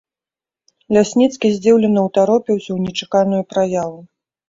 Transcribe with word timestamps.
Лясніцкі 0.97 1.53
здзіўлена 1.59 2.07
ўтаропіўся 2.09 2.67
ў 2.73 2.77
нечаканую 2.89 3.43
праяву. 3.55 3.99